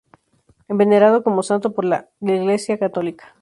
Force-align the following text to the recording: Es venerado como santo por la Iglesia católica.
Es 0.67 0.75
venerado 0.75 1.23
como 1.23 1.43
santo 1.43 1.73
por 1.75 1.85
la 1.85 2.09
Iglesia 2.21 2.79
católica. 2.79 3.29